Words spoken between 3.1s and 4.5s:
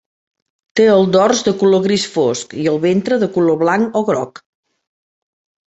de color blanc o groc.